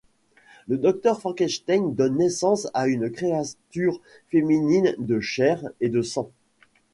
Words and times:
Le 0.67 0.79
docteur 0.79 1.19
Frankenstein 1.19 1.93
donne 1.93 2.17
naissance 2.17 2.67
à 2.73 2.87
une 2.87 3.11
créature 3.11 4.01
féminine 4.29 4.95
de 4.97 5.19
chair 5.19 5.61
et 5.79 5.89
de 5.89 6.01
sang... 6.01 6.31